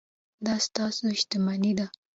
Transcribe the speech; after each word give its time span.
دا 0.45 0.55
ستاسو 0.65 1.03
شتمني 1.19 1.71
ده. 1.79 1.85